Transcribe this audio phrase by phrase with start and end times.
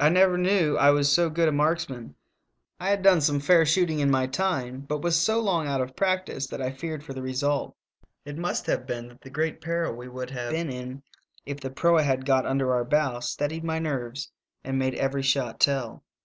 [0.00, 2.16] I never knew I was so good a marksman;
[2.80, 5.14] I had done some fair shooting in my time, but was.
[5.16, 7.76] so long out of practice that I feared for the result.
[8.24, 11.04] It must have been that the great peril we would have been in
[11.46, 14.32] if the proa had got under our bow steadied my nerves
[14.64, 16.02] and made every shot tell.